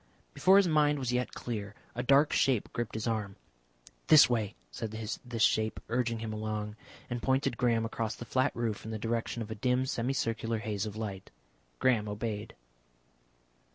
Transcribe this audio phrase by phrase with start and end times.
[0.33, 3.35] Before his mind was yet clear a dark shape gripped his arm.
[4.07, 6.75] "This way," said this shape, urging him along,
[7.07, 10.87] and pointed Graham across the flat roof in the direction of a dim semicircular haze
[10.87, 11.29] of light.
[11.77, 12.55] Graham obeyed.